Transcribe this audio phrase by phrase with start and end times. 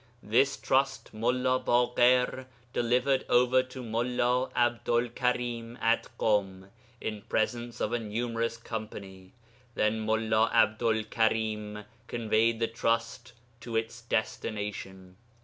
[0.23, 7.93] This trust Mullā Baḳir delivered over to Mullā 'Abdu'l Karim at Ḳum in presence of
[7.93, 9.31] a numerous company....
[9.75, 15.17] Then Mullā 'Abdu'l Karim conveyed the trust to its destination.'